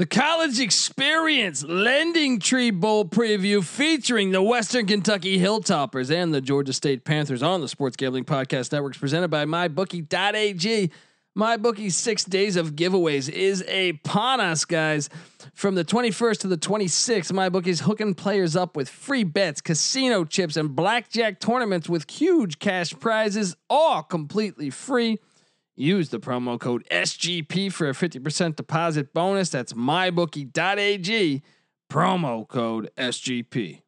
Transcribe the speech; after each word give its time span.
The 0.00 0.06
college 0.06 0.58
experience 0.60 1.62
lending 1.62 2.40
tree 2.40 2.70
bowl 2.70 3.04
preview 3.04 3.62
featuring 3.62 4.30
the 4.30 4.40
Western 4.40 4.86
Kentucky 4.86 5.38
Hilltoppers 5.38 6.10
and 6.10 6.32
the 6.32 6.40
Georgia 6.40 6.72
State 6.72 7.04
Panthers 7.04 7.42
on 7.42 7.60
the 7.60 7.68
Sports 7.68 7.96
Gambling 7.96 8.24
Podcast 8.24 8.72
Networks 8.72 8.96
presented 8.96 9.28
by 9.28 9.44
MyBookie.ag. 9.44 10.90
MyBookie's 11.36 11.96
six 11.96 12.24
days 12.24 12.56
of 12.56 12.76
giveaways 12.76 13.28
is 13.28 13.62
upon 13.68 14.40
us, 14.40 14.64
guys. 14.64 15.10
From 15.52 15.74
the 15.74 15.84
21st 15.84 16.38
to 16.38 16.48
the 16.48 16.56
26th, 16.56 17.30
MyBookie's 17.30 17.80
hooking 17.80 18.14
players 18.14 18.56
up 18.56 18.76
with 18.76 18.88
free 18.88 19.24
bets, 19.24 19.60
casino 19.60 20.24
chips, 20.24 20.56
and 20.56 20.74
blackjack 20.74 21.40
tournaments 21.40 21.90
with 21.90 22.10
huge 22.10 22.58
cash 22.58 22.94
prizes, 22.98 23.54
all 23.68 24.02
completely 24.02 24.70
free. 24.70 25.18
Use 25.80 26.10
the 26.10 26.20
promo 26.20 26.60
code 26.60 26.86
SGP 26.90 27.72
for 27.72 27.88
a 27.88 27.92
50% 27.92 28.54
deposit 28.54 29.14
bonus. 29.14 29.48
That's 29.48 29.72
mybookie.ag, 29.72 31.42
promo 31.90 32.46
code 32.46 32.90
SGP. 32.98 33.80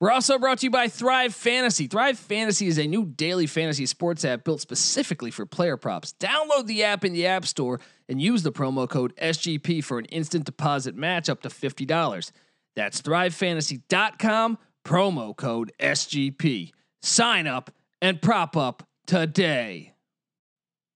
We're 0.00 0.10
also 0.10 0.40
brought 0.40 0.58
to 0.58 0.66
you 0.66 0.70
by 0.70 0.88
Thrive 0.88 1.34
Fantasy. 1.34 1.86
Thrive 1.86 2.18
Fantasy 2.18 2.66
is 2.66 2.78
a 2.78 2.86
new 2.86 3.06
daily 3.06 3.46
fantasy 3.46 3.86
sports 3.86 4.24
app 4.24 4.42
built 4.42 4.60
specifically 4.60 5.30
for 5.30 5.46
player 5.46 5.76
props. 5.76 6.14
Download 6.18 6.66
the 6.66 6.82
app 6.82 7.04
in 7.04 7.12
the 7.12 7.26
App 7.26 7.46
Store 7.46 7.80
and 8.08 8.20
use 8.20 8.42
the 8.42 8.52
promo 8.52 8.88
code 8.88 9.14
SGP 9.22 9.84
for 9.84 10.00
an 10.00 10.04
instant 10.06 10.46
deposit 10.46 10.96
match 10.96 11.30
up 11.30 11.42
to 11.42 11.48
$50. 11.48 12.32
That's 12.74 13.00
thrivefantasy.com, 13.00 14.58
promo 14.84 15.36
code 15.36 15.72
SGP. 15.78 16.72
Sign 17.02 17.46
up 17.46 17.70
and 18.02 18.20
prop 18.20 18.56
up 18.56 18.82
today. 19.06 19.92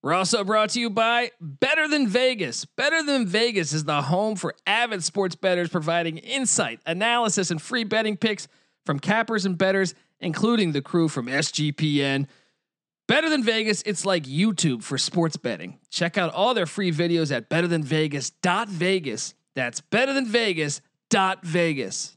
We're 0.02 0.14
also 0.14 0.44
brought 0.44 0.70
to 0.70 0.80
you 0.80 0.88
by 0.88 1.30
Better 1.40 1.86
Than 1.86 2.08
Vegas. 2.08 2.64
Better 2.64 3.02
Than 3.02 3.26
Vegas 3.26 3.74
is 3.74 3.84
the 3.84 4.00
home 4.02 4.34
for 4.34 4.54
avid 4.66 5.04
sports 5.04 5.34
bettors 5.34 5.68
providing 5.68 6.16
insight, 6.16 6.80
analysis, 6.86 7.50
and 7.50 7.60
free 7.60 7.84
betting 7.84 8.16
picks 8.16 8.48
from 8.86 8.98
cappers 8.98 9.44
and 9.44 9.58
bettors, 9.58 9.94
including 10.18 10.72
the 10.72 10.80
crew 10.80 11.08
from 11.08 11.26
SGPN. 11.26 12.28
Better 13.08 13.28
Than 13.28 13.42
Vegas, 13.42 13.82
it's 13.82 14.06
like 14.06 14.24
YouTube 14.24 14.82
for 14.82 14.96
sports 14.96 15.36
betting. 15.36 15.78
Check 15.90 16.16
out 16.16 16.32
all 16.32 16.54
their 16.54 16.64
free 16.64 16.92
videos 16.92 17.30
at 17.30 17.50
betterthanvegas.vegas. 17.50 19.34
That's 19.54 19.82
betterthanvegas.vegas. 19.82 22.16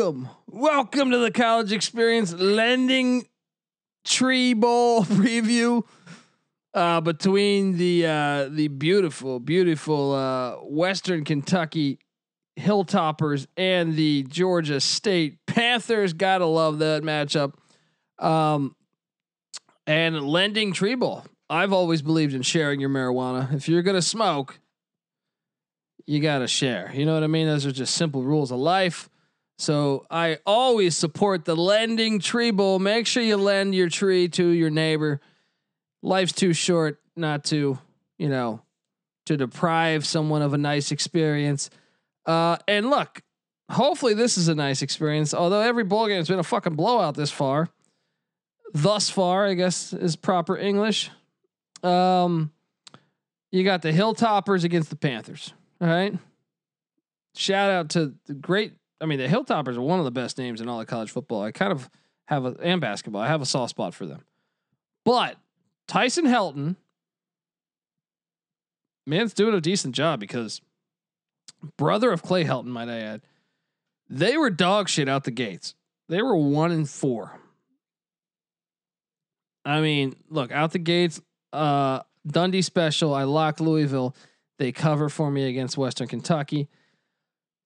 Welcome, 0.00 0.30
welcome 0.46 1.10
to 1.10 1.18
the 1.18 1.30
college 1.30 1.72
experience 1.72 2.32
lending 2.32 3.28
tree 4.02 4.54
bowl 4.54 5.04
preview 5.04 5.84
uh, 6.72 7.02
between 7.02 7.76
the 7.76 8.06
uh, 8.06 8.48
the 8.48 8.68
beautiful, 8.68 9.40
beautiful 9.40 10.14
uh, 10.14 10.52
Western 10.62 11.22
Kentucky 11.24 11.98
Hilltoppers 12.58 13.46
and 13.58 13.94
the 13.94 14.22
Georgia 14.22 14.80
State 14.80 15.36
Panthers. 15.46 16.14
Gotta 16.14 16.46
love 16.46 16.78
that 16.78 17.02
matchup. 17.02 17.52
Um, 18.18 18.74
and 19.86 20.26
lending 20.26 20.72
tree 20.72 20.94
bowl. 20.94 21.26
I've 21.50 21.74
always 21.74 22.00
believed 22.00 22.32
in 22.32 22.40
sharing 22.40 22.80
your 22.80 22.88
marijuana. 22.88 23.52
If 23.52 23.68
you're 23.68 23.82
gonna 23.82 24.00
smoke, 24.00 24.60
you 26.06 26.20
got 26.20 26.38
to 26.38 26.48
share. 26.48 26.90
You 26.94 27.04
know 27.04 27.12
what 27.12 27.22
I 27.22 27.26
mean? 27.26 27.46
Those 27.46 27.66
are 27.66 27.72
just 27.72 27.94
simple 27.94 28.22
rules 28.22 28.50
of 28.50 28.58
life. 28.58 29.09
So 29.60 30.06
I 30.10 30.38
always 30.46 30.96
support 30.96 31.44
the 31.44 31.54
lending 31.54 32.18
tree 32.18 32.50
bowl. 32.50 32.78
Make 32.78 33.06
sure 33.06 33.22
you 33.22 33.36
lend 33.36 33.74
your 33.74 33.90
tree 33.90 34.26
to 34.30 34.48
your 34.48 34.70
neighbor. 34.70 35.20
Life's 36.02 36.32
too 36.32 36.54
short 36.54 36.98
not 37.14 37.44
to, 37.44 37.78
you 38.16 38.28
know, 38.30 38.62
to 39.26 39.36
deprive 39.36 40.06
someone 40.06 40.40
of 40.40 40.54
a 40.54 40.58
nice 40.58 40.92
experience. 40.92 41.68
Uh, 42.24 42.56
and 42.66 42.88
look, 42.88 43.20
hopefully 43.70 44.14
this 44.14 44.38
is 44.38 44.48
a 44.48 44.54
nice 44.54 44.80
experience. 44.80 45.34
Although 45.34 45.60
every 45.60 45.84
bowl 45.84 46.06
game 46.06 46.16
has 46.16 46.28
been 46.28 46.38
a 46.38 46.42
fucking 46.42 46.74
blowout 46.74 47.14
this 47.14 47.30
far. 47.30 47.68
Thus 48.72 49.10
far, 49.10 49.46
I 49.46 49.52
guess 49.52 49.92
is 49.92 50.16
proper 50.16 50.56
English. 50.56 51.10
Um, 51.82 52.50
you 53.52 53.62
got 53.62 53.82
the 53.82 53.92
Hilltoppers 53.92 54.64
against 54.64 54.88
the 54.88 54.96
Panthers. 54.96 55.52
All 55.82 55.88
right. 55.88 56.14
Shout 57.34 57.70
out 57.70 57.90
to 57.90 58.14
the 58.24 58.32
great. 58.32 58.72
I 59.00 59.06
mean, 59.06 59.18
the 59.18 59.28
Hilltoppers 59.28 59.76
are 59.76 59.82
one 59.82 59.98
of 59.98 60.04
the 60.04 60.10
best 60.10 60.36
names 60.38 60.60
in 60.60 60.68
all 60.68 60.80
of 60.80 60.86
college 60.86 61.10
football. 61.10 61.42
I 61.42 61.52
kind 61.52 61.72
of 61.72 61.88
have 62.26 62.44
a 62.44 62.56
and 62.60 62.80
basketball. 62.80 63.22
I 63.22 63.28
have 63.28 63.40
a 63.40 63.46
soft 63.46 63.70
spot 63.70 63.94
for 63.94 64.06
them. 64.06 64.24
But 65.04 65.36
Tyson 65.88 66.26
Helton, 66.26 66.76
man's 69.06 69.32
doing 69.34 69.54
a 69.54 69.60
decent 69.60 69.94
job 69.94 70.20
because 70.20 70.60
brother 71.76 72.12
of 72.12 72.22
Clay 72.22 72.44
Helton, 72.44 72.66
might 72.66 72.88
I 72.88 72.98
add, 72.98 73.22
they 74.08 74.36
were 74.36 74.50
dog 74.50 74.88
shit 74.88 75.08
out 75.08 75.24
the 75.24 75.30
gates. 75.30 75.74
They 76.08 76.20
were 76.20 76.36
one 76.36 76.72
and 76.72 76.88
four. 76.88 77.38
I 79.64 79.80
mean, 79.80 80.16
look 80.28 80.50
out 80.52 80.72
the 80.72 80.78
gates. 80.78 81.20
Uh, 81.52 82.00
Dundee 82.26 82.62
special. 82.62 83.14
I 83.14 83.24
locked 83.24 83.60
Louisville. 83.60 84.14
They 84.58 84.72
cover 84.72 85.08
for 85.08 85.30
me 85.30 85.48
against 85.48 85.78
Western 85.78 86.08
Kentucky. 86.08 86.68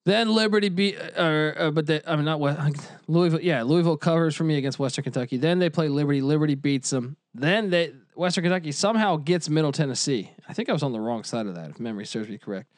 Then 0.04 0.34
Liberty 0.34 0.68
beat, 0.68 0.98
or 1.16 1.54
uh, 1.58 1.70
but 1.70 1.86
they, 1.86 2.00
I 2.06 2.16
mean 2.16 2.26
not 2.26 2.38
what 2.38 2.58
Louisville. 3.08 3.40
Yeah, 3.40 3.62
Louisville 3.62 3.96
covers 3.96 4.36
for 4.36 4.44
me 4.44 4.56
against 4.58 4.78
Western 4.78 5.02
Kentucky. 5.02 5.38
Then 5.38 5.58
they 5.58 5.70
play 5.70 5.88
Liberty. 5.88 6.20
Liberty 6.20 6.54
beats 6.54 6.90
them. 6.90 7.16
Then 7.32 7.70
they 7.70 7.92
Western 8.14 8.44
Kentucky 8.44 8.70
somehow 8.72 9.16
gets 9.16 9.48
Middle 9.48 9.72
Tennessee. 9.72 10.30
I 10.46 10.52
think 10.52 10.68
I 10.68 10.72
was 10.72 10.82
on 10.82 10.92
the 10.92 11.00
wrong 11.00 11.24
side 11.24 11.46
of 11.46 11.54
that, 11.54 11.70
if 11.70 11.80
memory 11.80 12.04
serves 12.04 12.28
me 12.28 12.36
correct. 12.36 12.70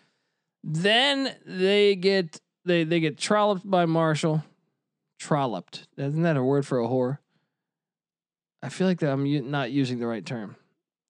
Then 0.63 1.35
they 1.45 1.97
get 1.97 2.41
they 2.65 2.85
they 2.85 3.01
get 3.01 3.19
trolloped 3.19 3.69
by 3.69 3.87
Marshall. 3.87 4.45
Trolloped. 5.19 5.89
Isn't 5.97 6.23
that 6.23 6.37
a 6.37 6.43
word 6.43 6.67
for 6.67 6.79
a 6.79 6.87
whore? 6.87 7.19
I 8.63 8.69
feel 8.69 8.87
like 8.87 9.01
that 9.01 9.11
I'm 9.11 9.51
not 9.51 9.73
using 9.73 9.99
the 9.99 10.07
right 10.07 10.25
term. 10.25 10.57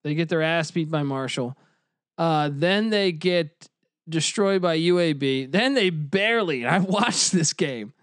They 0.03 0.15
get 0.15 0.29
their 0.29 0.41
ass 0.41 0.71
beat 0.71 0.89
by 0.89 1.03
Marshall. 1.03 1.57
Uh, 2.17 2.49
then 2.51 2.89
they 2.89 3.11
get 3.11 3.67
destroyed 4.07 4.61
by 4.61 4.77
UAB. 4.77 5.51
Then 5.51 5.73
they 5.73 5.89
barely. 5.89 6.65
I 6.65 6.79
watched 6.79 7.31
this 7.31 7.53
game, 7.53 7.93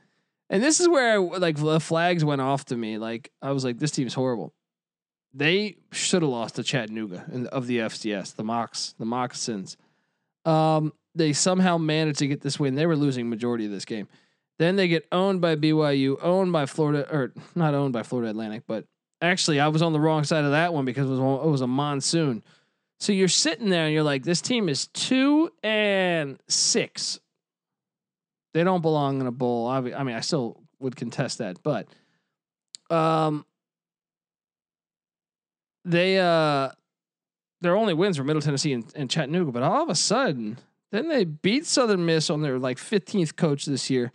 and 0.51 0.63
this 0.63 0.81
is 0.81 0.89
where 0.89 1.21
like 1.21 1.57
the 1.57 1.81
flags 1.81 2.25
went 2.25 2.41
off 2.41 2.67
to 2.67 2.77
me. 2.77 2.99
Like 2.99 3.31
I 3.43 3.53
was 3.53 3.65
like, 3.65 3.79
this 3.79 3.91
team's 3.91 4.15
horrible. 4.15 4.55
They 5.33 5.79
should 5.91 6.23
have 6.23 6.31
lost 6.31 6.57
to 6.57 6.63
Chattanooga 6.63 7.25
in, 7.33 7.49
of 7.49 7.67
the 7.67 7.79
FCS, 7.79 8.37
the 8.37 8.45
Mocs, 8.45 8.97
the 8.99 9.05
Moccasins. 9.05 9.77
Um, 10.45 10.93
they 11.15 11.33
somehow 11.33 11.79
managed 11.79 12.21
to 12.21 12.29
get 12.29 12.41
this 12.41 12.61
win. 12.61 12.75
They 12.75 12.87
were 12.87 12.97
losing 12.97 13.29
majority 13.29 13.65
of 13.65 13.73
this 13.73 13.85
game. 13.85 14.07
Then 14.59 14.77
they 14.77 14.87
get 14.87 15.07
owned 15.11 15.41
by 15.41 15.57
BYU, 15.57 16.17
owned 16.23 16.53
by 16.53 16.67
Florida, 16.67 17.09
or 17.11 17.33
not 17.57 17.75
owned 17.75 17.93
by 17.93 18.05
Florida 18.05 18.31
Atlantic, 18.31 18.63
but 18.69 18.85
actually 19.21 19.59
I 19.59 19.69
was 19.69 19.83
on 19.83 19.93
the 19.93 20.01
wrong 20.01 20.25
side 20.25 20.45
of 20.45 20.53
that 20.53 20.73
one 20.73 20.85
because 20.85 21.09
it 21.09 21.15
was, 21.15 21.45
it 21.45 21.49
was 21.49 21.61
a 21.61 21.67
monsoon. 21.67 22.45
So 23.05 23.13
you're 23.13 23.29
sitting 23.29 23.69
there 23.69 23.85
and 23.85 23.93
you're 23.93 24.03
like, 24.03 24.23
this 24.23 24.41
team 24.41 24.67
is 24.67 24.87
two 24.87 25.51
and 25.63 26.41
six. 26.49 27.21
They 28.55 28.65
don't 28.65 28.81
belong 28.81 29.21
in 29.21 29.27
a 29.27 29.31
bowl. 29.31 29.67
I 29.67 29.83
mean, 29.83 30.15
I 30.15 30.21
still 30.21 30.63
would 30.79 30.97
contest 30.97 31.37
that, 31.37 31.63
but 31.63 31.87
um, 32.89 33.45
they 35.85 36.19
uh, 36.19 36.71
their 37.61 37.77
only 37.77 37.93
wins 37.93 38.19
were 38.19 38.25
Middle 38.25 38.41
Tennessee 38.41 38.73
and, 38.73 38.91
and 38.97 39.11
Chattanooga. 39.11 39.53
But 39.53 39.65
all 39.65 39.83
of 39.83 39.91
a 39.91 39.95
sudden, 39.95 40.57
then 40.91 41.09
they 41.09 41.27
beat 41.27 41.67
Southern 41.67 42.07
Miss 42.07 42.31
on 42.31 42.41
their 42.41 42.59
like 42.59 42.79
15th 42.79 43.37
coach 43.37 43.67
this 43.67 43.91
year. 43.91 44.13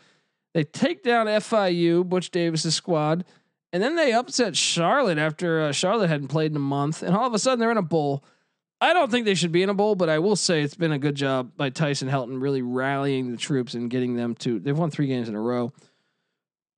They 0.55 0.63
take 0.63 1.03
down 1.03 1.27
FIU, 1.27 2.09
Butch 2.09 2.31
Davis's 2.31 2.73
squad, 2.73 3.23
and 3.71 3.83
then 3.83 3.95
they 3.95 4.13
upset 4.13 4.57
Charlotte 4.57 5.19
after 5.19 5.61
uh, 5.61 5.71
Charlotte 5.73 6.07
hadn't 6.07 6.29
played 6.29 6.53
in 6.53 6.57
a 6.57 6.59
month, 6.59 7.03
and 7.03 7.15
all 7.15 7.27
of 7.27 7.35
a 7.35 7.39
sudden 7.39 7.59
they're 7.59 7.69
in 7.69 7.77
a 7.77 7.83
bowl. 7.83 8.23
I 8.81 8.93
don't 8.93 9.11
think 9.11 9.25
they 9.25 9.35
should 9.35 9.51
be 9.51 9.61
in 9.61 9.69
a 9.69 9.73
bowl, 9.73 9.95
but 9.95 10.09
I 10.09 10.19
will 10.19 10.37
say 10.37 10.61
it's 10.61 10.75
been 10.75 10.93
a 10.93 10.99
good 10.99 11.15
job 11.15 11.51
by 11.57 11.69
Tyson 11.69 12.07
Helton 12.07 12.41
really 12.41 12.61
rallying 12.61 13.31
the 13.31 13.37
troops 13.37 13.73
and 13.73 13.89
getting 13.89 14.15
them 14.15 14.35
to. 14.35 14.59
They've 14.59 14.77
won 14.77 14.89
three 14.89 15.07
games 15.07 15.27
in 15.27 15.35
a 15.35 15.41
row. 15.41 15.73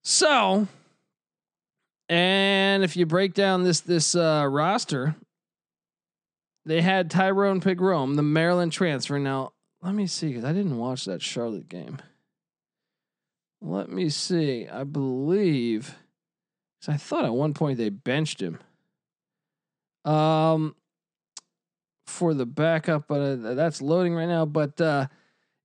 So, 0.03 0.67
and 2.09 2.83
if 2.83 2.97
you 2.97 3.05
break 3.05 3.35
down 3.35 3.63
this 3.63 3.81
this 3.81 4.15
uh, 4.15 4.47
roster, 4.49 5.15
they 6.65 6.81
had 6.81 7.11
Tyrone 7.11 7.61
Pigrome, 7.61 8.15
the 8.15 8.23
Maryland 8.23 8.71
transfer. 8.71 9.19
Now, 9.19 9.53
let 9.83 9.93
me 9.93 10.07
see 10.07 10.29
because 10.29 10.43
I 10.43 10.53
didn't 10.53 10.77
watch 10.77 11.05
that 11.05 11.21
Charlotte 11.21 11.69
game. 11.69 11.99
Let 13.61 13.89
me 13.89 14.09
see. 14.09 14.67
I 14.67 14.83
believe. 14.85 15.95
Because 16.79 16.95
I 16.95 16.97
thought 16.97 17.25
at 17.25 17.33
one 17.33 17.53
point 17.53 17.77
they 17.77 17.89
benched 17.89 18.41
him. 18.41 18.57
Um, 20.03 20.75
for 22.11 22.33
the 22.33 22.45
backup, 22.45 23.07
but 23.07 23.21
uh, 23.21 23.53
that's 23.55 23.81
loading 23.81 24.13
right 24.13 24.27
now. 24.27 24.45
But 24.45 24.79
uh, 24.79 25.07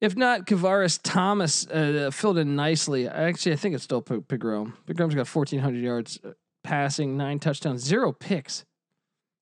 if 0.01 0.17
not, 0.17 0.47
Kavaris 0.47 0.99
Thomas 1.03 1.67
uh, 1.67 2.11
filled 2.13 2.39
in 2.39 2.57
nicely. 2.57 3.09
Actually, 3.09 3.53
I 3.53 3.57
think 3.57 3.75
it's 3.75 3.85
still 3.85 4.03
P- 4.03 4.17
Pigrome. 4.17 4.73
Pigrome's 4.87 5.15
got 5.15 5.29
1,400 5.29 5.83
yards 5.83 6.19
uh, 6.25 6.33
passing, 6.63 7.17
nine 7.17 7.39
touchdowns, 7.39 7.83
zero 7.83 8.13
picks. 8.13 8.65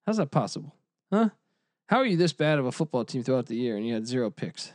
How's 0.06 0.16
that 0.16 0.30
possible? 0.30 0.74
Huh? 1.12 1.30
How 1.88 1.98
are 1.98 2.06
you 2.06 2.16
this 2.16 2.32
bad 2.32 2.58
of 2.58 2.66
a 2.66 2.72
football 2.72 3.04
team 3.04 3.22
throughout 3.22 3.46
the 3.46 3.56
year 3.56 3.76
and 3.76 3.86
you 3.86 3.94
had 3.94 4.06
zero 4.06 4.30
picks? 4.30 4.72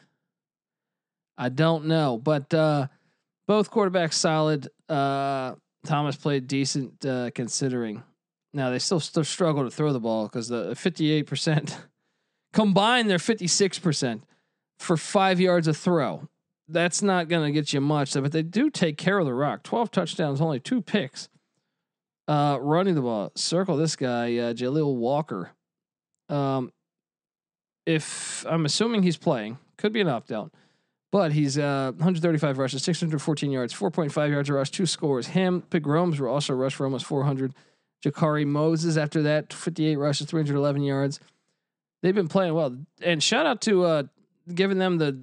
I 1.38 1.50
don't 1.50 1.86
know, 1.86 2.18
but 2.18 2.54
uh, 2.54 2.88
both 3.48 3.72
quarterbacks 3.72 4.14
solid. 4.14 4.68
Uh, 4.88 5.56
Thomas 5.86 6.16
played 6.16 6.48
decent 6.48 7.06
uh, 7.06 7.32
considering. 7.34 8.04
Now 8.54 8.70
they 8.72 8.80
still 8.80 9.00
still 9.00 9.24
struggle 9.24 9.64
to 9.64 9.72
throw 9.72 9.94
the 9.94 10.00
ball 10.00 10.25
because 10.25 10.50
the 10.50 10.75
58 10.75 11.24
percent 11.24 11.78
Combined, 12.54 13.10
they're 13.10 13.18
56% 13.18 14.22
for 14.80 14.98
five 14.98 15.40
yards 15.40 15.68
of 15.68 15.78
throw. 15.78 16.28
That's 16.68 17.01
not 17.01 17.28
going 17.28 17.46
to 17.46 17.51
get 17.51 17.74
you 17.74 17.81
much, 17.81 18.13
but 18.13 18.31
they 18.31 18.44
do 18.44 18.69
take 18.69 18.98
care 18.98 19.19
of 19.19 19.25
the 19.25 19.34
rock. 19.34 19.63
12 19.63 19.92
touchdowns, 19.92 20.42
only 20.42 20.60
two 20.60 20.81
picks. 20.81 21.30
Uh, 22.28 22.57
running 22.62 22.96
the 22.96 23.01
ball. 23.01 23.31
Circle 23.36 23.75
this 23.78 23.96
guy, 23.96 24.38
uh, 24.38 24.54
Jaleel 24.54 24.96
Walker. 24.96 25.51
Um, 26.30 26.72
if 27.88 28.46
I'm 28.48 28.66
assuming 28.66 29.01
he's 29.01 29.18
playing, 29.18 29.57
could 29.78 29.94
be 29.94 30.01
an 30.01 30.07
opt 30.07 30.31
out, 30.31 30.51
but 31.12 31.31
he's 31.31 31.57
uh, 31.57 31.92
135 31.96 32.60
rushes, 32.60 32.84
614 32.84 33.50
yards, 33.50 33.74
4.5 33.74 34.30
yards 34.30 34.50
a 34.50 34.54
rush, 34.54 34.69
two 34.69 34.86
scores. 34.86 35.28
Him, 35.28 35.63
Pigromes 35.72 36.19
were 36.19 36.28
also 36.28 36.54
rushed 36.54 36.75
for 36.75 36.86
almost 36.86 37.06
400. 37.06 37.56
Jakairi 38.06 38.46
Moses 38.46 38.96
after 38.96 39.24
that, 39.24 39.51
58 39.51 39.96
rushes, 39.96 40.28
311 40.28 40.84
yards 40.84 41.19
they've 42.01 42.16
been 42.16 42.28
playing 42.28 42.54
well. 42.54 42.75
And 43.01 43.22
shout 43.22 43.46
out 43.46 43.62
to 43.62 43.86
uh, 43.86 44.04
giving 44.54 44.78
them 44.78 44.98
the 44.98 45.22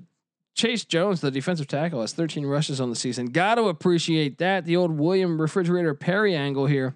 Chase 0.54 0.84
Jones, 0.84 1.20
the 1.20 1.30
defensive 1.30 1.66
tackle, 1.66 2.00
has 2.00 2.12
13 2.14 2.46
rushes 2.46 2.80
on 2.80 2.88
the 2.88 2.96
season. 2.96 3.26
Got 3.26 3.56
to 3.56 3.64
appreciate 3.64 4.38
that. 4.38 4.64
The 4.64 4.76
old 4.76 4.90
William 4.90 5.40
Refrigerator 5.40 5.94
Perry 5.94 6.34
angle 6.34 6.66
here. 6.66 6.94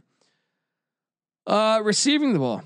Uh, 1.47 1.81
receiving 1.83 2.33
the 2.33 2.39
ball. 2.39 2.63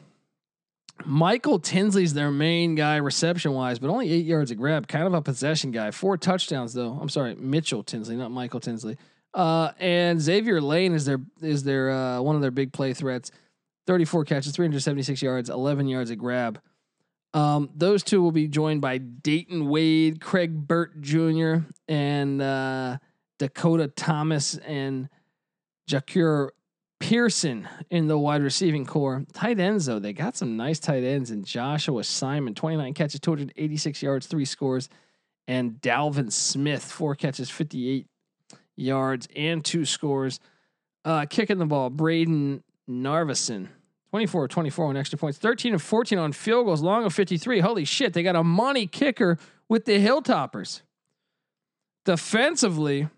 Michael 1.05 1.59
Tinsley's 1.59 2.15
their 2.15 2.31
main 2.31 2.77
guy 2.77 2.97
reception 2.97 3.53
wise, 3.53 3.81
but 3.81 3.91
only 3.91 4.11
eight 4.11 4.25
yards 4.25 4.53
of 4.53 4.59
grab. 4.59 4.87
Kind 4.87 5.07
of 5.07 5.15
a 5.15 5.21
possession 5.21 5.73
guy. 5.73 5.91
Four 5.91 6.17
touchdowns 6.17 6.73
though. 6.73 6.97
I'm 7.01 7.09
sorry, 7.09 7.35
Mitchell 7.35 7.83
Tinsley, 7.83 8.17
not 8.17 8.31
Michael 8.31 8.61
Tinsley. 8.61 8.97
Uh, 9.33 9.73
and 9.81 10.21
Xavier 10.21 10.61
Lane 10.61 10.95
is 10.95 11.05
their 11.05 11.21
is 11.43 11.65
their 11.65 11.91
uh, 11.91 12.21
one 12.21 12.37
of 12.37 12.43
their 12.43 12.53
big 12.53 12.73
play 12.73 12.95
threats. 12.95 13.33
34 13.87 14.25
catches, 14.25 14.53
376 14.53 15.21
yards, 15.21 15.51
11 15.51 15.89
yards 15.89 16.11
of 16.11 16.17
grab. 16.17 16.61
Um, 17.35 17.69
those 17.75 18.05
two 18.05 18.23
will 18.23 18.33
be 18.33 18.47
joined 18.47 18.81
by 18.81 18.99
Dayton 18.99 19.69
Wade, 19.69 20.21
Craig 20.21 20.55
Burt 20.55 21.01
Jr., 21.01 21.57
and 21.89 22.41
uh, 22.41 22.99
Dakota 23.41 23.89
Thomas 23.89 24.57
and 24.59 25.09
Jahcour 25.91 26.51
Pearson 27.01 27.69
in 27.91 28.07
the 28.07 28.17
wide 28.17 28.41
receiving 28.41 28.87
core. 28.87 29.25
Tight 29.33 29.59
ends, 29.59 29.87
though, 29.87 29.99
they 29.99 30.13
got 30.13 30.37
some 30.37 30.57
nice 30.57 30.79
tight 30.79 31.03
ends. 31.03 31.31
And 31.31 31.45
Joshua 31.45 32.05
Simon, 32.05 32.55
29 32.55 32.95
catches, 32.95 33.21
286 33.21 34.01
yards, 34.01 34.27
three 34.27 34.45
scores. 34.45 34.89
And 35.49 35.73
Dalvin 35.83 36.33
Smith, 36.33 36.85
four 36.85 37.17
catches, 37.17 37.51
58 37.51 38.07
yards, 38.77 39.29
and 39.35 39.65
two 39.65 39.85
scores. 39.85 40.39
Uh, 41.05 41.27
kicking 41.27 41.59
the 41.59 41.67
ball, 41.67 41.91
Brayden 41.91 42.63
Narveson, 42.89 43.69
24 44.15 44.47
24 44.47 44.87
on 44.87 44.97
extra 44.97 45.19
points, 45.19 45.39
13 45.39 45.73
and 45.73 45.83
14 45.83 46.19
on 46.21 46.31
field 46.31 46.67
goals, 46.67 46.81
long 46.81 47.05
of 47.05 47.13
53. 47.13 47.59
Holy 47.59 47.85
shit, 47.85 48.13
they 48.13 48.23
got 48.23 48.37
a 48.37 48.45
money 48.45 48.87
kicker 48.87 49.39
with 49.69 49.87
the 49.87 49.99
Hilltoppers. 49.99 50.83
Defensively, 52.05 53.09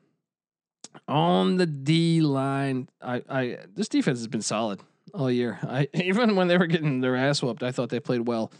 on 1.07 1.59
the 1.59 1.67
D 1.67 2.23
line, 2.23 2.89
I, 3.03 3.23
I 3.29 3.59
this 3.75 3.91
defense 3.91 4.21
has 4.21 4.27
been 4.27 4.41
solid 4.41 4.81
all 5.13 5.31
year. 5.31 5.59
I 5.65 5.87
even 5.95 6.35
when 6.35 6.49
they 6.49 6.57
were 6.57 6.67
getting 6.67 7.03
their 7.03 7.15
ass 7.15 7.43
whooped, 7.43 7.63
I 7.63 7.73
thought 7.73 7.91
they 7.91 8.01
played 8.01 8.27
well. 8.27 8.51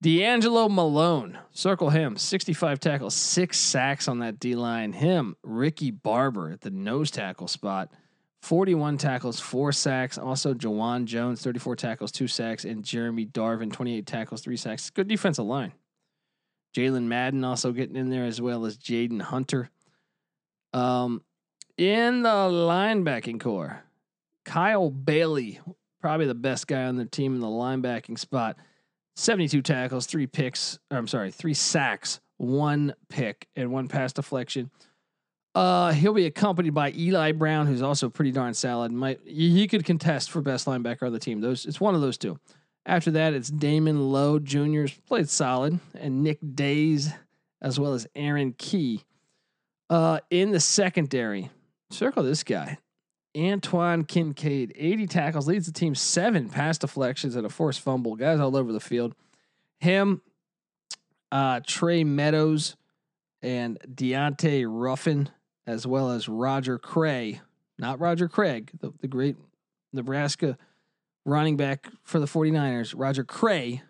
D'Angelo 0.00 0.68
Malone, 0.68 1.36
circle 1.50 1.90
him, 1.90 2.16
65 2.16 2.78
tackles, 2.78 3.16
six 3.16 3.58
sacks 3.58 4.06
on 4.06 4.20
that 4.20 4.38
D 4.38 4.54
line. 4.54 4.92
Him, 4.92 5.34
Ricky 5.42 5.90
Barber 5.90 6.52
at 6.52 6.60
the 6.60 6.70
nose 6.70 7.10
tackle 7.10 7.48
spot. 7.48 7.90
41 8.42 8.98
tackles, 8.98 9.40
four 9.40 9.72
sacks. 9.72 10.18
Also, 10.18 10.54
Jawan 10.54 11.04
Jones, 11.04 11.42
34 11.42 11.76
tackles, 11.76 12.12
two 12.12 12.28
sacks, 12.28 12.64
and 12.64 12.84
Jeremy 12.84 13.26
Darvin, 13.26 13.72
28 13.72 14.06
tackles, 14.06 14.40
three 14.42 14.56
sacks. 14.56 14.90
Good 14.90 15.08
defensive 15.08 15.44
line. 15.44 15.72
Jalen 16.76 17.04
Madden 17.04 17.42
also 17.42 17.72
getting 17.72 17.96
in 17.96 18.10
there 18.10 18.24
as 18.24 18.40
well 18.40 18.66
as 18.66 18.76
Jaden 18.76 19.22
Hunter. 19.22 19.70
Um, 20.72 21.22
in 21.78 22.22
the 22.22 22.28
linebacking 22.28 23.40
core, 23.40 23.82
Kyle 24.44 24.90
Bailey, 24.90 25.58
probably 26.00 26.26
the 26.26 26.34
best 26.34 26.66
guy 26.66 26.84
on 26.84 26.96
the 26.96 27.06
team 27.06 27.34
in 27.34 27.40
the 27.40 27.46
linebacking 27.46 28.18
spot. 28.18 28.56
72 29.16 29.62
tackles, 29.62 30.06
three 30.06 30.26
picks. 30.26 30.78
I'm 30.90 31.08
sorry, 31.08 31.30
three 31.30 31.54
sacks, 31.54 32.20
one 32.36 32.94
pick, 33.08 33.48
and 33.56 33.72
one 33.72 33.88
pass 33.88 34.12
deflection. 34.12 34.70
Uh, 35.56 35.90
he'll 35.92 36.12
be 36.12 36.26
accompanied 36.26 36.74
by 36.74 36.92
Eli 36.94 37.32
Brown, 37.32 37.66
who's 37.66 37.80
also 37.80 38.10
pretty 38.10 38.30
darn 38.30 38.52
solid. 38.52 38.92
Might 38.92 39.20
he 39.24 39.66
could 39.66 39.86
contest 39.86 40.30
for 40.30 40.42
best 40.42 40.66
linebacker 40.66 41.04
on 41.04 41.14
the 41.14 41.18
team. 41.18 41.40
Those 41.40 41.64
it's 41.64 41.80
one 41.80 41.94
of 41.94 42.02
those 42.02 42.18
two. 42.18 42.38
After 42.84 43.10
that, 43.12 43.32
it's 43.32 43.48
Damon 43.48 44.12
Lowe 44.12 44.38
Jr. 44.38 44.84
played 45.06 45.30
solid, 45.30 45.80
and 45.94 46.22
Nick 46.22 46.40
Days, 46.54 47.10
as 47.62 47.80
well 47.80 47.94
as 47.94 48.06
Aaron 48.14 48.52
Key. 48.58 49.02
Uh, 49.88 50.20
in 50.28 50.50
the 50.50 50.60
secondary, 50.60 51.48
circle 51.88 52.22
this 52.22 52.44
guy, 52.44 52.76
Antoine 53.34 54.04
Kincaid, 54.04 54.74
80 54.76 55.06
tackles, 55.06 55.48
leads 55.48 55.64
the 55.64 55.72
team 55.72 55.94
seven 55.94 56.50
pass 56.50 56.76
deflections 56.76 57.34
and 57.34 57.46
a 57.46 57.48
forced 57.48 57.80
fumble. 57.80 58.14
Guys 58.14 58.40
all 58.40 58.58
over 58.58 58.72
the 58.74 58.80
field. 58.80 59.14
Him, 59.78 60.20
uh, 61.32 61.60
Trey 61.66 62.04
Meadows, 62.04 62.76
and 63.40 63.78
Deontay 63.88 64.66
Ruffin 64.68 65.30
as 65.66 65.86
well 65.86 66.10
as 66.10 66.28
Roger 66.28 66.78
Cray, 66.78 67.40
not 67.78 68.00
Roger 68.00 68.28
Craig, 68.28 68.70
the, 68.80 68.92
the 69.00 69.08
great 69.08 69.36
Nebraska 69.92 70.56
running 71.24 71.56
back 71.56 71.88
for 72.02 72.20
the 72.20 72.26
49ers, 72.26 72.94
Roger 72.96 73.24
Cray 73.24 73.82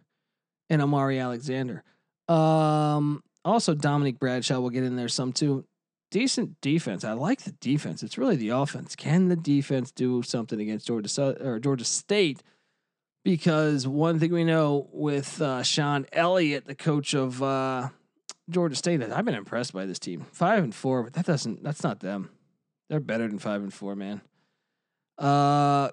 and 0.71 0.81
Amari 0.81 1.19
Alexander. 1.19 1.85
Um, 2.29 3.23
also, 3.45 3.75
Dominic 3.75 4.19
Bradshaw 4.19 4.59
will 4.59 4.71
get 4.71 4.83
in 4.83 4.97
there 4.97 5.09
some 5.09 5.33
too. 5.33 5.65
Decent 6.11 6.61
defense. 6.61 7.05
I 7.05 7.13
like 7.13 7.43
the 7.43 7.53
defense. 7.53 8.03
It's 8.03 8.17
really 8.17 8.37
the 8.37 8.51
offense. 8.51 8.95
Can 8.95 9.29
the 9.29 9.37
defense 9.37 9.91
do 9.91 10.23
something 10.23 10.61
against 10.61 10.87
Georgia 10.87 11.37
or 11.45 11.59
Georgia 11.59 11.85
State? 11.85 12.43
Because 13.25 13.89
one 13.89 14.21
thing 14.21 14.33
we 14.33 14.45
know 14.45 14.89
with 14.93 15.43
uh, 15.43 15.65
Shawn 15.65 16.07
Elliott, 16.13 16.67
the 16.67 16.77
coach 16.77 17.13
of 17.13 17.43
uh, 17.43 17.89
Georgia 18.49 18.77
State. 18.77 19.03
I've 19.03 19.25
been 19.25 19.35
impressed 19.35 19.73
by 19.73 19.87
this 19.87 19.99
team. 19.99 20.27
Five 20.33 20.65
and 20.65 20.75
four, 20.75 21.03
but 21.03 21.15
that 21.15 21.27
doesn't. 21.27 21.63
That's 21.63 21.83
not 21.83 22.01
them. 22.01 22.31
They're 22.89 23.01
better 23.01 23.27
than 23.27 23.39
five 23.39 23.63
and 23.63 23.73
four, 23.73 23.97
man. 23.97 24.21
Uh, 25.19 25.91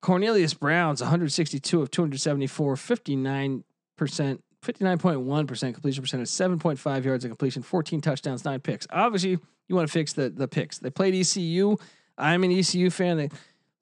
Cornelius 0.00 0.54
Brown's 0.54 1.00
162 1.00 1.82
of 1.82 1.90
274, 1.90 2.76
59 2.76 3.64
percent, 3.96 4.42
59.1 4.64 5.46
percent 5.46 5.74
completion 5.74 6.02
percentage, 6.02 6.28
7.5 6.28 7.04
yards 7.04 7.24
of 7.24 7.30
completion, 7.30 7.62
14 7.62 8.00
touchdowns, 8.00 8.44
nine 8.44 8.60
picks. 8.60 8.86
Obviously, 8.90 9.38
you 9.68 9.74
want 9.74 9.88
to 9.88 9.92
fix 9.92 10.12
the 10.12 10.30
the 10.30 10.48
picks. 10.48 10.78
They 10.78 10.90
played 10.90 11.14
ECU. 11.14 11.76
I'm 12.16 12.44
an 12.44 12.52
ECU 12.52 12.90
fan. 12.90 13.16
They 13.16 13.30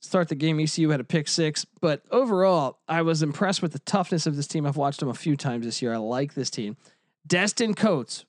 start 0.00 0.28
the 0.28 0.35
game. 0.35 0.59
ECU 0.59 0.88
had 0.88 1.00
a 1.00 1.04
pick 1.04 1.28
six, 1.28 1.64
but 1.81 2.02
overall, 2.11 2.78
I 2.88 3.02
was 3.02 3.23
impressed 3.23 3.62
with 3.62 3.73
the 3.73 3.78
toughness 3.81 4.26
of 4.26 4.35
this 4.35 4.47
team. 4.47 4.66
I've 4.66 4.76
watched 4.76 5.00
them 5.00 5.09
a 5.09 5.14
few 5.14 5.37
times 5.37 5.64
this 5.64 5.81
year. 5.81 5.92
I 5.92 5.99
like 5.99 6.35
this 6.35 6.50
team. 6.50 6.76
Destin 7.26 7.74
Coates, 7.74 8.24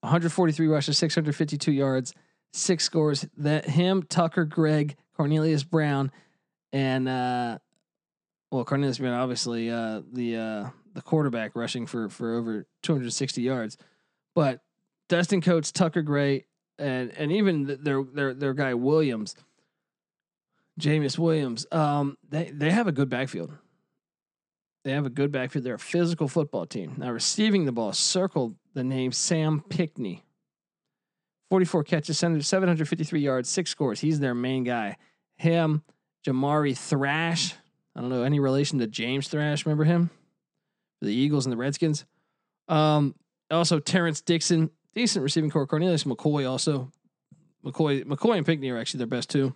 143 0.00 0.66
rushes, 0.66 0.98
652 0.98 1.72
yards, 1.72 2.14
six 2.52 2.84
scores. 2.84 3.26
That 3.36 3.68
him, 3.68 4.02
Tucker, 4.02 4.44
Greg, 4.44 4.96
Cornelius 5.16 5.64
Brown, 5.64 6.12
and 6.72 7.08
uh, 7.08 7.58
well, 8.50 8.64
Cornelius 8.64 8.98
Brown, 8.98 9.14
obviously 9.14 9.70
uh, 9.70 10.02
the 10.12 10.36
uh, 10.36 10.70
the 10.94 11.02
quarterback 11.02 11.56
rushing 11.56 11.86
for 11.86 12.08
for 12.08 12.34
over 12.34 12.66
260 12.82 13.42
yards, 13.42 13.76
but 14.34 14.60
Destin 15.08 15.40
Coates, 15.40 15.72
Tucker 15.72 16.02
Gray, 16.02 16.46
and 16.78 17.10
and 17.12 17.32
even 17.32 17.78
their 17.82 18.02
their 18.02 18.34
their 18.34 18.54
guy 18.54 18.74
Williams, 18.74 19.34
Jameis 20.80 21.18
Williams, 21.18 21.66
um, 21.72 22.16
they 22.28 22.50
they 22.50 22.70
have 22.70 22.86
a 22.86 22.92
good 22.92 23.08
backfield. 23.08 23.52
They 24.84 24.92
have 24.92 25.06
a 25.06 25.10
good 25.10 25.32
backfield. 25.32 25.64
They're 25.64 25.74
a 25.74 25.78
physical 25.78 26.28
football 26.28 26.66
team. 26.66 26.94
Now 26.98 27.10
receiving 27.10 27.64
the 27.64 27.72
ball, 27.72 27.92
circle 27.94 28.54
the 28.74 28.84
name 28.84 29.12
Sam 29.12 29.64
Pinckney. 29.68 30.24
44 31.50 31.84
catches, 31.84 32.18
753 32.18 33.20
yards, 33.20 33.48
six 33.48 33.70
scores. 33.70 34.00
He's 34.00 34.20
their 34.20 34.34
main 34.34 34.64
guy. 34.64 34.96
Him, 35.36 35.82
Jamari 36.26 36.76
Thrash. 36.76 37.54
I 37.96 38.00
don't 38.00 38.10
know 38.10 38.24
any 38.24 38.40
relation 38.40 38.78
to 38.80 38.86
James 38.86 39.28
Thrash. 39.28 39.64
Remember 39.64 39.84
him? 39.84 40.10
The 41.00 41.12
Eagles 41.12 41.46
and 41.46 41.52
the 41.52 41.56
Redskins. 41.56 42.04
Um, 42.68 43.14
also 43.50 43.78
Terrence 43.78 44.20
Dixon, 44.20 44.70
decent 44.94 45.22
receiving 45.22 45.50
core. 45.50 45.66
Cornelius 45.66 46.04
McCoy 46.04 46.48
also. 46.48 46.90
McCoy, 47.64 48.04
McCoy 48.04 48.36
and 48.36 48.46
Pinckney 48.46 48.70
are 48.70 48.78
actually 48.78 48.98
their 48.98 49.06
best 49.06 49.30
two. 49.30 49.54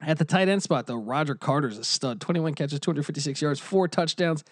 At 0.00 0.18
the 0.18 0.24
tight 0.24 0.48
end 0.48 0.62
spot, 0.62 0.86
though, 0.86 0.96
Roger 0.96 1.34
Carter's 1.34 1.78
a 1.78 1.84
stud. 1.84 2.20
21 2.20 2.54
catches, 2.54 2.80
256 2.80 3.40
yards, 3.40 3.60
four 3.60 3.86
touchdowns. 3.86 4.42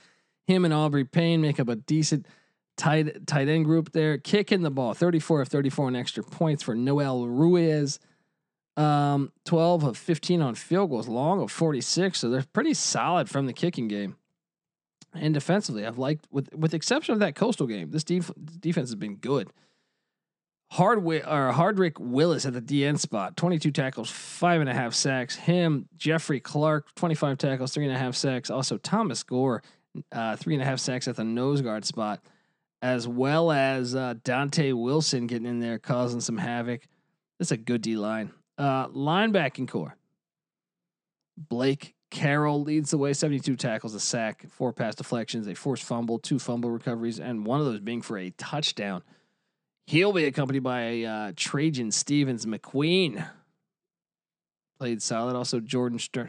Him 0.46 0.64
and 0.64 0.72
Aubrey 0.72 1.04
Payne 1.04 1.40
make 1.40 1.58
up 1.58 1.68
a 1.68 1.76
decent 1.76 2.26
tight 2.76 3.26
tight 3.26 3.48
end 3.48 3.64
group 3.64 3.92
there. 3.92 4.18
Kicking 4.18 4.62
the 4.62 4.70
ball, 4.70 4.94
34 4.94 5.42
of 5.42 5.48
34 5.48 5.88
on 5.88 5.96
extra 5.96 6.22
points 6.22 6.62
for 6.62 6.74
Noel 6.74 7.26
Ruiz. 7.26 7.98
Um, 8.76 9.32
12 9.44 9.84
of 9.84 9.98
15 9.98 10.40
on 10.40 10.54
field 10.54 10.90
goals, 10.90 11.08
long 11.08 11.42
of 11.42 11.50
46. 11.50 12.18
So 12.18 12.30
they're 12.30 12.44
pretty 12.52 12.72
solid 12.72 13.28
from 13.28 13.46
the 13.46 13.52
kicking 13.52 13.88
game. 13.88 14.16
And 15.12 15.34
defensively, 15.34 15.84
I've 15.84 15.98
liked 15.98 16.26
with 16.30 16.54
with 16.54 16.72
exception 16.72 17.12
of 17.12 17.18
that 17.18 17.34
coastal 17.34 17.66
game, 17.66 17.90
this 17.90 18.04
def- 18.04 18.30
defense 18.60 18.90
has 18.90 18.94
been 18.94 19.16
good. 19.16 19.50
Hardwick 20.72 21.26
or 21.26 21.52
Hardrick 21.52 21.98
Willis 21.98 22.46
at 22.46 22.52
the 22.52 22.62
DN 22.62 22.98
spot, 22.98 23.36
22 23.36 23.72
tackles, 23.72 24.08
five 24.08 24.60
and 24.60 24.70
a 24.70 24.74
half 24.74 24.94
sacks. 24.94 25.34
Him, 25.34 25.88
Jeffrey 25.96 26.38
Clark, 26.38 26.94
25 26.94 27.38
tackles, 27.38 27.74
three 27.74 27.86
and 27.86 27.94
a 27.94 27.98
half 27.98 28.14
sacks. 28.14 28.50
Also 28.50 28.78
Thomas 28.78 29.22
Gore, 29.24 29.62
uh, 30.12 30.36
three 30.36 30.54
and 30.54 30.62
a 30.62 30.66
half 30.66 30.78
sacks 30.78 31.08
at 31.08 31.16
the 31.16 31.24
nose 31.24 31.60
guard 31.60 31.84
spot, 31.84 32.20
as 32.82 33.08
well 33.08 33.50
as 33.50 33.96
uh, 33.96 34.14
Dante 34.22 34.70
Wilson 34.70 35.26
getting 35.26 35.46
in 35.46 35.58
there 35.58 35.80
causing 35.80 36.20
some 36.20 36.38
havoc. 36.38 36.82
That's 37.38 37.50
a 37.50 37.56
good 37.56 37.82
D 37.82 37.96
line. 37.96 38.30
Uh, 38.56 38.86
linebacking 38.88 39.66
core. 39.66 39.96
Blake 41.36 41.94
Carroll 42.10 42.62
leads 42.62 42.90
the 42.90 42.98
way, 42.98 43.12
72 43.12 43.56
tackles, 43.56 43.94
a 43.94 44.00
sack, 44.00 44.44
four 44.50 44.72
pass 44.72 44.94
deflections, 44.94 45.48
a 45.48 45.54
forced 45.54 45.82
fumble, 45.82 46.18
two 46.18 46.38
fumble 46.38 46.70
recoveries, 46.70 47.18
and 47.18 47.46
one 47.46 47.60
of 47.60 47.66
those 47.66 47.80
being 47.80 48.02
for 48.02 48.18
a 48.18 48.30
touchdown. 48.30 49.02
He'll 49.90 50.12
be 50.12 50.26
accompanied 50.26 50.62
by 50.62 51.02
uh, 51.02 51.32
Trajan 51.34 51.90
Stevens 51.90 52.46
McQueen. 52.46 53.28
Played 54.78 55.02
solid. 55.02 55.34
Also, 55.34 55.58
Jordan 55.58 55.98
Str- 55.98 56.28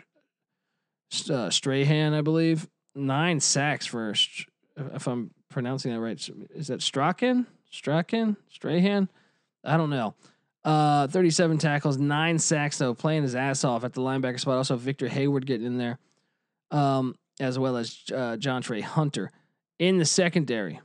uh, 1.29 1.51
Strahan, 1.51 2.15
I 2.15 2.21
believe. 2.21 2.67
Nine 2.95 3.39
sacks 3.39 3.85
for, 3.85 4.15
if 4.77 5.05
I'm 5.05 5.29
pronouncing 5.51 5.93
that 5.93 5.99
right. 5.99 6.29
Is 6.55 6.69
that 6.69 6.81
Strachan? 6.81 7.45
Strachan? 7.69 8.35
Strahan? 8.49 9.07
I 9.63 9.77
don't 9.77 9.91
know. 9.91 10.15
Uh, 10.65 11.05
37 11.05 11.59
tackles, 11.59 11.99
nine 11.99 12.39
sacks, 12.39 12.79
though, 12.79 12.95
playing 12.95 13.21
his 13.21 13.35
ass 13.35 13.63
off 13.63 13.83
at 13.83 13.93
the 13.93 14.01
linebacker 14.01 14.39
spot. 14.39 14.57
Also, 14.57 14.75
Victor 14.75 15.07
Hayward 15.07 15.45
getting 15.45 15.67
in 15.67 15.77
there, 15.77 15.99
um, 16.71 17.13
as 17.39 17.59
well 17.59 17.77
as 17.77 18.01
uh, 18.11 18.37
John 18.37 18.63
Trey 18.63 18.81
Hunter. 18.81 19.29
In 19.77 19.99
the 19.99 20.05
secondary, 20.05 20.79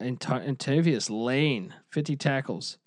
Antavius 0.00 1.08
Lane, 1.10 1.74
50 1.90 2.16
tackles, 2.16 2.78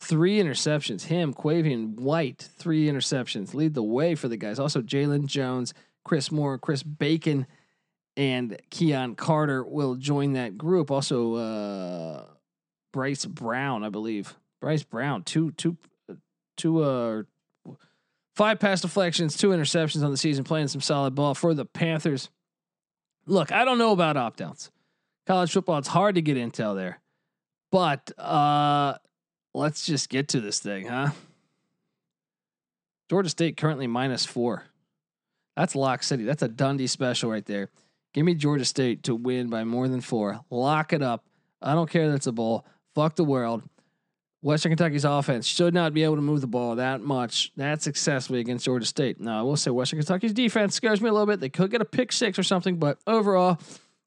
three 0.00 0.38
interceptions. 0.38 1.04
Him, 1.04 1.34
Quavian 1.34 1.94
White, 1.96 2.48
three 2.56 2.86
interceptions. 2.86 3.54
Lead 3.54 3.74
the 3.74 3.82
way 3.82 4.14
for 4.14 4.28
the 4.28 4.36
guys. 4.36 4.58
Also, 4.58 4.80
Jalen 4.80 5.26
Jones, 5.26 5.74
Chris 6.04 6.30
Moore, 6.30 6.58
Chris 6.58 6.82
Bacon, 6.82 7.46
and 8.16 8.58
Keon 8.70 9.16
Carter 9.16 9.64
will 9.64 9.96
join 9.96 10.34
that 10.34 10.56
group. 10.56 10.90
Also, 10.90 11.34
uh, 11.34 12.24
Bryce 12.92 13.24
Brown, 13.24 13.84
I 13.84 13.88
believe. 13.88 14.34
Bryce 14.60 14.84
Brown, 14.84 15.22
two, 15.22 15.50
two, 15.52 15.76
two, 16.56 16.82
uh, 16.82 17.22
five 18.34 18.58
pass 18.58 18.80
deflections, 18.80 19.36
two 19.36 19.48
interceptions 19.48 20.02
on 20.02 20.10
the 20.10 20.16
season, 20.16 20.44
playing 20.44 20.68
some 20.68 20.80
solid 20.80 21.14
ball 21.14 21.34
for 21.34 21.52
the 21.54 21.66
Panthers. 21.66 22.30
Look, 23.26 23.52
I 23.52 23.64
don't 23.64 23.78
know 23.78 23.92
about 23.92 24.16
opt 24.16 24.40
outs 24.40 24.70
college 25.26 25.52
football. 25.52 25.78
It's 25.78 25.88
hard 25.88 26.14
to 26.16 26.22
get 26.22 26.36
intel 26.36 26.74
there, 26.74 27.00
but 27.70 28.10
uh, 28.18 28.94
let's 29.54 29.86
just 29.86 30.08
get 30.08 30.28
to 30.28 30.40
this 30.40 30.60
thing, 30.60 30.86
huh? 30.86 31.10
Georgia 33.10 33.28
State 33.28 33.56
currently 33.56 33.86
minus 33.86 34.24
four. 34.24 34.64
That's 35.56 35.76
Lock 35.76 36.02
City. 36.02 36.24
That's 36.24 36.42
a 36.42 36.48
Dundee 36.48 36.86
special 36.86 37.30
right 37.30 37.44
there. 37.44 37.68
Give 38.12 38.24
me 38.24 38.34
Georgia 38.34 38.64
State 38.64 39.04
to 39.04 39.14
win 39.14 39.50
by 39.50 39.64
more 39.64 39.88
than 39.88 40.00
four. 40.00 40.40
Lock 40.50 40.92
it 40.92 41.02
up. 41.02 41.24
I 41.60 41.74
don't 41.74 41.90
care 41.90 42.10
that's 42.10 42.26
a 42.26 42.32
bowl. 42.32 42.64
Fuck 42.94 43.16
the 43.16 43.24
world. 43.24 43.62
Western 44.42 44.70
Kentucky's 44.70 45.06
offense 45.06 45.46
should 45.46 45.72
not 45.72 45.94
be 45.94 46.04
able 46.04 46.16
to 46.16 46.22
move 46.22 46.42
the 46.42 46.46
ball 46.46 46.76
that 46.76 47.00
much 47.00 47.50
that 47.56 47.80
successfully 47.82 48.40
against 48.40 48.66
Georgia 48.66 48.84
State. 48.84 49.18
Now, 49.18 49.38
I 49.38 49.42
will 49.42 49.56
say 49.56 49.70
Western 49.70 49.98
Kentucky's 50.00 50.34
defense 50.34 50.74
scares 50.74 51.00
me 51.00 51.08
a 51.08 51.12
little 51.12 51.26
bit. 51.26 51.40
They 51.40 51.48
could 51.48 51.70
get 51.70 51.80
a 51.80 51.86
pick 51.86 52.12
six 52.12 52.38
or 52.38 52.42
something, 52.42 52.76
but 52.76 52.98
overall, 53.06 53.58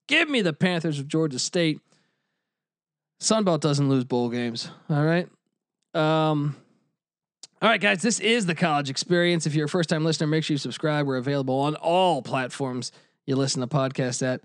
Give 0.08 0.30
me 0.30 0.42
the 0.42 0.54
Panthers 0.54 1.00
of 1.00 1.08
Georgia 1.08 1.40
State. 1.40 1.82
Sunbelt 3.22 3.60
doesn't 3.60 3.90
lose 3.90 4.04
bowl 4.04 4.30
games. 4.30 4.70
All 4.90 5.04
right. 5.04 5.28
Um, 5.94 6.56
all 7.62 7.70
right, 7.70 7.82
guys, 7.82 8.02
this 8.02 8.20
is 8.20 8.46
the 8.46 8.54
college 8.54 8.90
experience. 8.90 9.48
If 9.48 9.56
you're 9.56 9.66
a 9.66 9.70
first 9.70 9.90
time 9.90 10.06
listener, 10.06 10.28
make 10.28 10.44
sure 10.44 10.54
you 10.54 10.60
subscribe. 10.60 11.08
We're 11.08 11.18
available 11.18 11.60
on 11.60 11.76
all 11.76 12.22
platforms 12.22 12.92
you 13.26 13.36
listen 13.36 13.62
to 13.62 13.68
podcasts 13.68 14.22
at. 14.22 14.42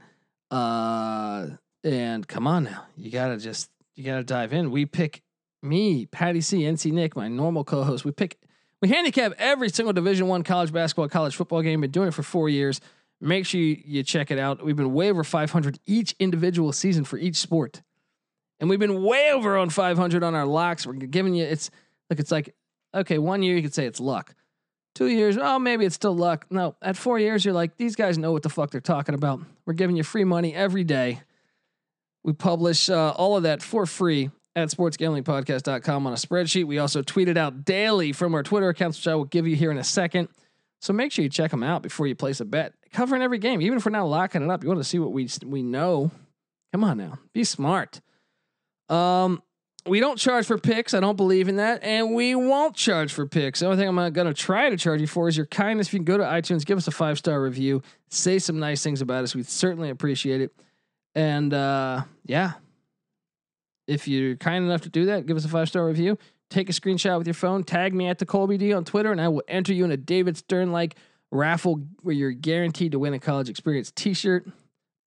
Uh, 0.50 1.57
and 1.85 2.26
come 2.26 2.47
on 2.47 2.64
now, 2.64 2.85
you 2.97 3.11
gotta 3.11 3.37
just 3.37 3.71
you 3.95 4.04
gotta 4.04 4.25
dive 4.25 4.52
in. 4.52 4.71
We 4.71 4.87
pick 4.87 5.23
me, 5.62 6.07
Patty 6.07 6.40
C, 6.40 6.61
NC 6.62 6.92
Nick, 6.92 7.16
my 7.16 7.28
normal 7.28 7.64
co-host. 7.64 8.04
We 8.04 8.12
pick 8.12 8.38
we 8.81 8.88
handicap 8.88 9.33
every 9.38 9.69
single 9.69 9.92
Division 9.92 10.26
One 10.26 10.42
college 10.42 10.73
basketball, 10.73 11.09
college 11.09 11.37
football 11.37 11.62
game. 11.62 11.81
Been 11.83 11.90
doing 11.90 12.09
it 12.09 12.14
for 12.14 12.23
four 12.23 12.49
years. 12.49 12.81
Make 13.25 13.47
sure 13.47 13.61
you, 13.61 14.02
check 14.02 14.33
it 14.33 14.38
out. 14.38 14.64
We've 14.64 14.75
been 14.75 14.93
way 14.93 15.09
over 15.09 15.23
500 15.23 15.79
each 15.87 16.17
individual 16.19 16.73
season 16.73 17.05
for 17.05 17.19
each 17.19 17.37
sport. 17.37 17.81
And 18.59 18.69
we've 18.69 18.81
been 18.81 19.05
way 19.05 19.31
over 19.31 19.57
on 19.57 19.71
500 19.71 20.25
on 20.25 20.35
our 20.35 20.45
locks. 20.45 20.85
We're 20.85 20.95
giving 20.95 21.35
you, 21.35 21.45
it's 21.45 21.71
look, 22.11 22.19
it's 22.19 22.33
like, 22.33 22.57
okay, 22.93 23.19
one 23.19 23.45
year 23.45 23.55
you 23.55 23.62
could 23.62 23.75
say 23.75 23.87
it's 23.87 24.00
luck. 24.00 24.35
Two 24.97 25.07
years, 25.07 25.38
oh, 25.41 25.61
maybe 25.61 25.85
it's 25.85 25.95
still 25.95 26.17
luck. 26.17 26.47
No, 26.50 26.75
at 26.83 26.97
four 26.97 27.21
years, 27.21 27.45
you're 27.45 27.55
like, 27.55 27.76
these 27.76 27.95
guys 27.95 28.19
know 28.19 28.33
what 28.33 28.43
the 28.43 28.50
fuck 28.50 28.73
they're 28.73 28.81
talking 28.81 29.14
about. 29.14 29.41
We're 29.67 29.75
giving 29.75 29.97
you 29.97 30.02
free 30.02 30.25
money 30.25 30.52
every 30.52 30.83
day. 30.83 31.21
We 32.25 32.33
publish 32.33 32.91
uh, 32.91 33.11
all 33.11 33.37
of 33.37 33.45
that 33.45 33.62
for 33.62 33.87
free 33.87 34.31
at 34.57 34.69
sportsgamblingpodcast.com 34.69 36.07
on 36.09 36.12
a 36.12 36.17
spreadsheet. 36.17 36.67
We 36.67 36.79
also 36.79 37.02
tweet 37.02 37.29
it 37.29 37.37
out 37.37 37.64
daily 37.64 38.12
from 38.12 38.35
our 38.35 38.43
Twitter 38.43 38.69
accounts, 38.69 38.99
which 38.99 39.07
I 39.07 39.14
will 39.14 39.25
give 39.25 39.47
you 39.47 39.55
here 39.55 39.71
in 39.71 39.79
a 39.79 39.85
second. 39.85 40.29
So 40.82 40.92
make 40.92 41.12
sure 41.12 41.22
you 41.22 41.28
check 41.28 41.52
them 41.52 41.62
out 41.62 41.80
before 41.82 42.08
you 42.08 42.16
place 42.16 42.40
a 42.40 42.44
bet 42.44 42.74
covering 42.92 43.22
every 43.22 43.38
game. 43.38 43.62
Even 43.62 43.78
if 43.78 43.86
we're 43.86 43.92
not 43.92 44.08
locking 44.08 44.42
it 44.42 44.50
up, 44.50 44.64
you 44.64 44.68
want 44.68 44.80
to 44.80 44.84
see 44.84 44.98
what 44.98 45.12
we 45.12 45.28
we 45.46 45.62
know. 45.62 46.10
Come 46.72 46.82
on 46.82 46.98
now, 46.98 47.18
be 47.32 47.44
smart. 47.44 48.00
Um, 48.88 49.42
we 49.86 50.00
don't 50.00 50.18
charge 50.18 50.46
for 50.46 50.58
picks. 50.58 50.92
I 50.92 50.98
don't 50.98 51.16
believe 51.16 51.48
in 51.48 51.56
that, 51.56 51.84
and 51.84 52.14
we 52.14 52.34
won't 52.34 52.74
charge 52.74 53.12
for 53.12 53.26
picks. 53.26 53.60
The 53.60 53.66
only 53.66 53.78
thing 53.78 53.88
I'm 53.88 54.12
going 54.12 54.26
to 54.26 54.34
try 54.34 54.70
to 54.70 54.76
charge 54.76 55.00
you 55.00 55.06
for 55.06 55.28
is 55.28 55.36
your 55.36 55.46
kindness. 55.46 55.88
If 55.88 55.94
you 55.94 55.98
can 56.00 56.04
go 56.04 56.18
to 56.18 56.24
iTunes, 56.24 56.64
give 56.64 56.78
us 56.78 56.88
a 56.88 56.92
five 56.92 57.16
star 57.16 57.40
review, 57.40 57.82
say 58.08 58.40
some 58.40 58.58
nice 58.58 58.82
things 58.82 59.00
about 59.00 59.22
us. 59.22 59.36
We'd 59.36 59.48
certainly 59.48 59.90
appreciate 59.90 60.40
it. 60.40 60.52
And 61.14 61.54
uh, 61.54 62.02
yeah, 62.26 62.54
if 63.86 64.08
you're 64.08 64.36
kind 64.36 64.64
enough 64.64 64.82
to 64.82 64.88
do 64.88 65.06
that, 65.06 65.26
give 65.26 65.36
us 65.36 65.44
a 65.44 65.48
five 65.48 65.68
star 65.68 65.86
review. 65.86 66.18
Take 66.52 66.68
a 66.68 66.73
screenshot 66.75 67.16
with 67.16 67.26
your 67.26 67.32
phone, 67.32 67.64
tag 67.64 67.94
me 67.94 68.09
at 68.09 68.18
the 68.18 68.26
Colby 68.26 68.59
D 68.59 68.75
on 68.75 68.85
Twitter, 68.85 69.11
and 69.11 69.18
I 69.18 69.28
will 69.28 69.42
enter 69.49 69.73
you 69.73 69.87
in 69.87 69.90
a 69.90 69.97
David 69.97 70.37
Stern 70.37 70.71
like 70.71 70.97
raffle 71.30 71.80
where 72.02 72.14
you're 72.14 72.32
guaranteed 72.32 72.92
to 72.92 72.99
win 72.99 73.14
a 73.14 73.18
college 73.18 73.49
experience 73.49 73.90
t-shirt. 73.90 74.47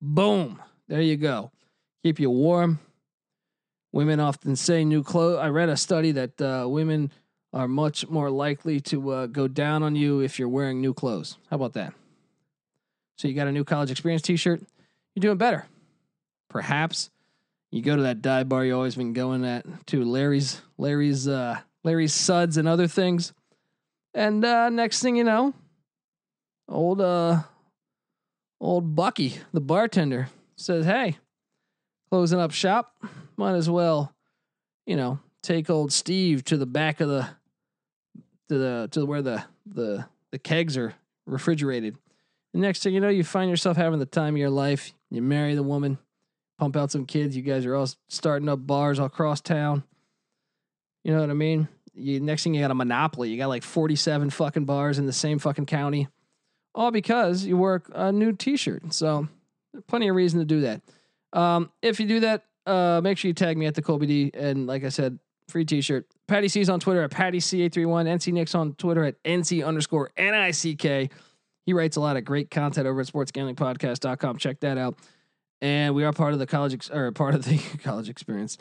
Boom. 0.01 0.59
There 0.87 1.01
you 1.01 1.17
go. 1.17 1.51
Keep 2.01 2.19
you 2.19 2.31
warm. 2.31 2.79
Women 3.91 4.19
often 4.19 4.55
say 4.55 4.83
new 4.83 5.03
clothes. 5.03 5.37
I 5.37 5.49
read 5.49 5.69
a 5.69 5.77
study 5.77 6.13
that 6.13 6.41
uh, 6.41 6.67
women 6.67 7.11
are 7.53 7.67
much 7.67 8.07
more 8.07 8.31
likely 8.31 8.79
to 8.79 9.11
uh, 9.11 9.25
go 9.27 9.47
down 9.47 9.83
on 9.83 9.95
you 9.95 10.21
if 10.21 10.39
you're 10.39 10.49
wearing 10.49 10.81
new 10.81 10.95
clothes. 10.95 11.37
How 11.51 11.57
about 11.57 11.73
that? 11.73 11.93
So 13.17 13.27
you 13.27 13.35
got 13.35 13.47
a 13.47 13.51
new 13.51 13.63
college 13.63 13.91
experience 13.91 14.23
t-shirt. 14.23 14.61
You're 15.13 15.21
doing 15.21 15.37
better. 15.37 15.67
Perhaps 16.49 17.11
you 17.75 17.81
go 17.81 17.97
to 17.97 18.03
that 18.03 18.21
dive 18.21 18.47
bar 18.47 18.63
you 18.63 18.73
always 18.73 18.95
been 18.95 19.11
going 19.11 19.43
at 19.43 19.65
to 19.87 20.05
Larry's 20.05 20.61
Larry's 20.77 21.27
uh 21.27 21.59
Larry's 21.83 22.13
suds 22.13 22.55
and 22.55 22.69
other 22.69 22.87
things. 22.87 23.33
And 24.13 24.45
uh 24.45 24.69
next 24.69 25.01
thing 25.01 25.17
you 25.17 25.25
know, 25.25 25.53
old 26.69 27.01
uh 27.01 27.41
old 28.61 28.95
Bucky, 28.95 29.35
the 29.51 29.59
bartender, 29.59 30.29
says, 30.55 30.85
"Hey, 30.85 31.17
closing 32.09 32.39
up 32.39 32.51
shop, 32.51 32.95
might 33.35 33.55
as 33.55 33.69
well, 33.69 34.13
you 34.85 34.95
know, 34.95 35.19
take 35.43 35.69
old 35.69 35.91
Steve 35.91 36.45
to 36.45 36.55
the 36.55 36.65
back 36.65 37.01
of 37.01 37.09
the 37.09 37.27
to 38.47 38.57
the 38.57 38.87
to 38.91 39.05
where 39.05 39.21
the 39.21 39.43
the 39.65 40.05
the 40.31 40.39
kegs 40.39 40.77
are 40.77 40.93
refrigerated." 41.25 41.97
The 42.53 42.61
next 42.61 42.83
thing 42.83 42.93
you 42.93 43.01
know, 43.01 43.09
you 43.09 43.25
find 43.25 43.49
yourself 43.49 43.75
having 43.75 43.99
the 43.99 44.05
time 44.05 44.35
of 44.35 44.39
your 44.39 44.49
life. 44.49 44.93
You 45.11 45.21
marry 45.21 45.55
the 45.55 45.63
woman, 45.63 45.97
pump 46.57 46.75
out 46.75 46.91
some 46.91 47.05
kids. 47.05 47.35
You 47.35 47.41
guys 47.41 47.65
are 47.65 47.75
all 47.75 47.89
starting 48.07 48.49
up 48.49 48.65
bars 48.65 48.99
all 48.99 49.05
across 49.05 49.41
town. 49.41 49.83
You 51.03 51.13
know 51.13 51.21
what 51.21 51.29
I 51.29 51.33
mean? 51.33 51.67
You 51.93 52.19
next 52.19 52.43
thing 52.43 52.53
you 52.53 52.61
got 52.61 52.71
a 52.71 52.75
monopoly. 52.75 53.29
You 53.29 53.37
got 53.37 53.47
like 53.47 53.63
47 53.63 54.29
fucking 54.29 54.65
bars 54.65 54.99
in 54.99 55.05
the 55.05 55.13
same 55.13 55.39
fucking 55.39 55.65
county. 55.65 56.07
All 56.73 56.91
because 56.91 57.45
you 57.45 57.57
wear 57.57 57.83
a 57.93 58.11
new 58.11 58.33
t-shirt. 58.33 58.93
So 58.93 59.27
plenty 59.87 60.09
of 60.09 60.15
reason 60.15 60.39
to 60.39 60.45
do 60.45 60.61
that. 60.61 60.81
Um, 61.31 61.71
if 61.81 61.99
you 61.99 62.07
do 62.07 62.19
that, 62.21 62.43
uh, 62.65 63.01
make 63.03 63.17
sure 63.17 63.29
you 63.29 63.33
tag 63.33 63.57
me 63.57 63.65
at 63.65 63.75
the 63.75 63.81
Colby 63.81 64.07
D. 64.07 64.31
And 64.33 64.67
like 64.67 64.83
I 64.83 64.89
said, 64.89 65.19
free 65.47 65.63
t-shirt. 65.63 66.07
Patty 66.27 66.47
C's 66.47 66.69
on 66.69 66.79
Twitter 66.79 67.03
at 67.03 67.11
Patty 67.11 67.39
C831. 67.39 68.07
NC 68.07 68.33
Nick's 68.33 68.55
on 68.55 68.73
Twitter 68.73 69.03
at 69.05 69.21
NC 69.23 69.65
underscore 69.65 70.11
N-I-C-K. 70.17 71.09
He 71.65 71.73
writes 71.73 71.97
a 71.97 72.01
lot 72.01 72.17
of 72.17 72.25
great 72.25 72.51
content 72.51 72.87
over 72.87 73.01
at 73.01 73.07
sportsgamblingpodcast.com. 73.07 74.37
Check 74.37 74.59
that 74.61 74.77
out. 74.77 74.97
And 75.61 75.95
we 75.95 76.03
are 76.03 76.11
part 76.13 76.33
of 76.33 76.39
the 76.39 76.45
college 76.45 76.73
ex- 76.73 76.89
or 76.91 77.11
part 77.11 77.35
of 77.35 77.45
the 77.45 77.57
college 77.83 78.09
experience 78.09 78.57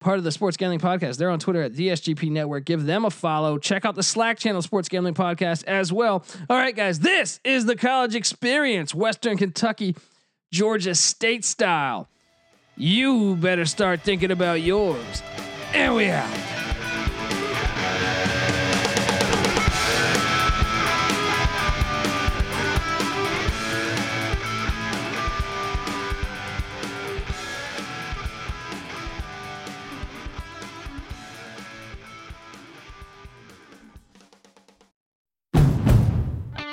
part 0.00 0.18
of 0.18 0.24
the 0.24 0.32
Sports 0.32 0.56
Gambling 0.56 0.80
Podcast. 0.80 1.16
They're 1.16 1.30
on 1.30 1.38
Twitter 1.38 1.62
at 1.62 1.74
the 1.74 1.88
SGP 1.88 2.30
Network. 2.30 2.64
Give 2.64 2.84
them 2.84 3.04
a 3.04 3.10
follow. 3.10 3.58
Check 3.58 3.84
out 3.84 3.94
the 3.94 4.02
Slack 4.02 4.38
channel, 4.38 4.62
Sports 4.62 4.88
Gambling 4.88 5.14
Podcast, 5.14 5.64
as 5.64 5.92
well. 5.92 6.24
All 6.48 6.56
right, 6.56 6.74
guys, 6.74 7.00
this 7.00 7.40
is 7.44 7.66
the 7.66 7.76
college 7.76 8.14
experience, 8.14 8.94
Western 8.94 9.36
Kentucky, 9.36 9.96
Georgia 10.52 10.94
State 10.94 11.44
style. 11.44 12.08
You 12.76 13.36
better 13.36 13.64
start 13.64 14.02
thinking 14.02 14.30
about 14.30 14.62
yours. 14.62 15.22
And 15.74 15.94
we 15.94 16.06
out. 16.10 16.57